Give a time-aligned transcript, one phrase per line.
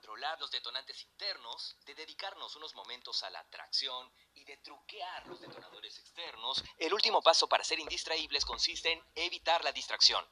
[0.00, 5.38] controlar los detonantes internos, de dedicarnos unos momentos a la atracción y de truquear los
[5.38, 10.26] detonadores externos, el último paso para ser indistraíbles consiste en evitar la distracción.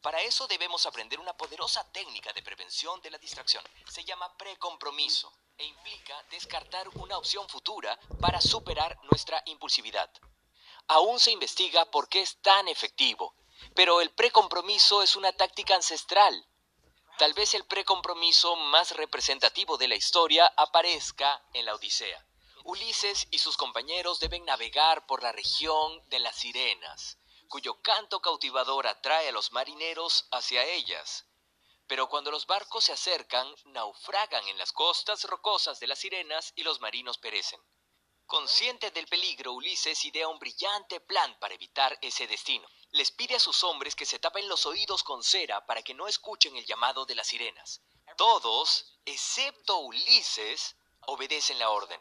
[0.00, 3.62] Para eso debemos aprender una poderosa técnica de prevención de la distracción.
[3.88, 10.10] Se llama precompromiso e implica descartar una opción futura para superar nuestra impulsividad.
[10.88, 13.36] Aún se investiga por qué es tan efectivo,
[13.76, 16.44] pero el precompromiso es una táctica ancestral.
[17.18, 22.26] Tal vez el precompromiso más representativo de la historia aparezca en la Odisea.
[22.64, 28.86] Ulises y sus compañeros deben navegar por la región de las sirenas, cuyo canto cautivador
[28.86, 31.26] atrae a los marineros hacia ellas.
[31.86, 36.62] Pero cuando los barcos se acercan, naufragan en las costas rocosas de las sirenas y
[36.62, 37.60] los marinos perecen.
[38.32, 42.66] Consciente del peligro, Ulises idea un brillante plan para evitar ese destino.
[42.92, 46.08] Les pide a sus hombres que se tapen los oídos con cera para que no
[46.08, 47.82] escuchen el llamado de las sirenas.
[48.16, 52.00] Todos, excepto Ulises, obedecen la orden.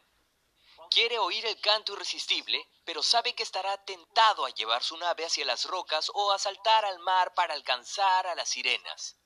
[0.89, 5.43] Quiere oír el canto irresistible, pero sabe que estará tentado a llevar su nave hacia
[5.43, 9.17] las rocas o a saltar al mar para alcanzar a las sirenas.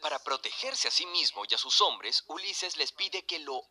[0.00, 3.62] Para protegerse a sí mismo y a sus hombres, Ulises les pide que lo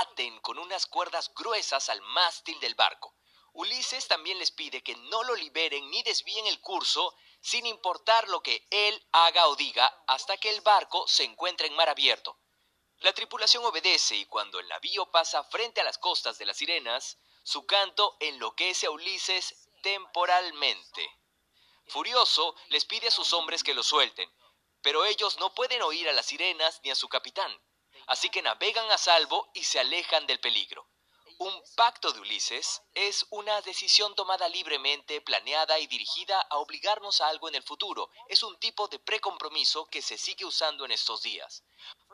[0.00, 3.14] aten con unas cuerdas gruesas al mástil del barco.
[3.52, 8.42] Ulises también les pide que no lo liberen ni desvíen el curso, sin importar lo
[8.42, 12.38] que él haga o diga, hasta que el barco se encuentre en mar abierto.
[12.98, 17.16] La tripulación obedece y cuando el navío pasa frente a las costas de las sirenas,
[17.42, 21.10] su canto enloquece a Ulises temporalmente.
[21.86, 24.30] Furioso, les pide a sus hombres que lo suelten,
[24.82, 27.52] pero ellos no pueden oír a las sirenas ni a su capitán,
[28.06, 30.86] así que navegan a salvo y se alejan del peligro.
[31.42, 37.28] Un pacto de Ulises es una decisión tomada libremente, planeada y dirigida a obligarnos a
[37.28, 38.10] algo en el futuro.
[38.28, 41.64] Es un tipo de precompromiso que se sigue usando en estos días.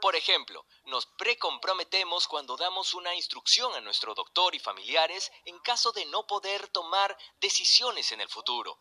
[0.00, 5.90] Por ejemplo, nos precomprometemos cuando damos una instrucción a nuestro doctor y familiares en caso
[5.90, 8.78] de no poder tomar decisiones en el futuro.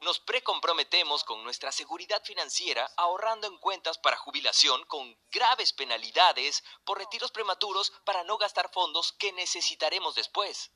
[0.00, 6.98] Nos precomprometemos con nuestra seguridad financiera ahorrando en cuentas para jubilación con graves penalidades por
[6.98, 10.70] retiros prematuros para no gastar fondos que necesitaremos después.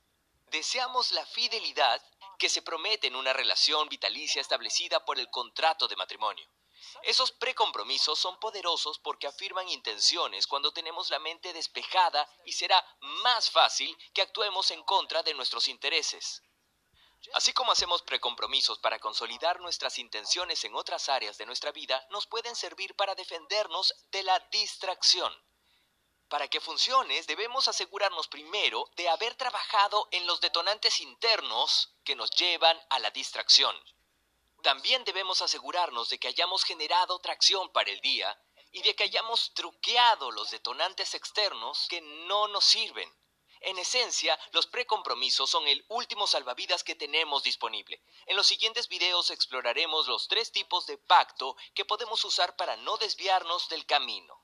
[0.46, 2.02] Deseamos la fidelidad
[2.38, 6.48] que se promete en una relación vitalicia establecida por el contrato de matrimonio.
[7.02, 12.82] Esos precompromisos son poderosos porque afirman intenciones cuando tenemos la mente despejada y será
[13.22, 16.42] más fácil que actuemos en contra de nuestros intereses.
[17.34, 22.26] Así como hacemos precompromisos para consolidar nuestras intenciones en otras áreas de nuestra vida, nos
[22.26, 25.32] pueden servir para defendernos de la distracción.
[26.28, 32.30] Para que funcione, debemos asegurarnos primero de haber trabajado en los detonantes internos que nos
[32.30, 33.76] llevan a la distracción.
[34.62, 38.38] También debemos asegurarnos de que hayamos generado tracción para el día
[38.72, 43.12] y de que hayamos truqueado los detonantes externos que no nos sirven.
[43.60, 48.02] En esencia, los precompromisos son el último salvavidas que tenemos disponible.
[48.26, 52.96] En los siguientes videos exploraremos los tres tipos de pacto que podemos usar para no
[52.96, 54.42] desviarnos del camino.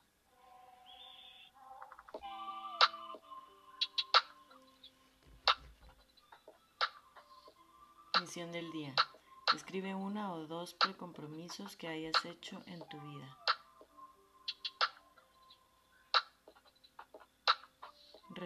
[8.21, 8.95] Misión del día.
[9.55, 13.46] Escribe una o dos precompromisos que hayas hecho en tu vida.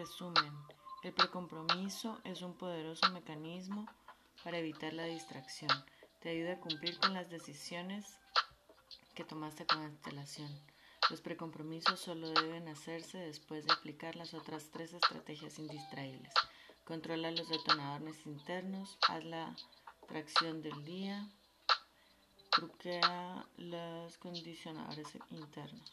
[0.01, 0.51] Resumen.
[1.03, 3.85] El precompromiso es un poderoso mecanismo
[4.43, 5.69] para evitar la distracción.
[6.21, 8.17] Te ayuda a cumplir con las decisiones
[9.13, 10.49] que tomaste con antelación.
[11.11, 16.33] Los precompromisos solo deben hacerse después de aplicar las otras tres estrategias indistraíbles.
[16.83, 19.55] Controla los detonadores internos, haz la
[20.07, 21.29] tracción del día,
[22.49, 25.91] truquea los condicionadores internos.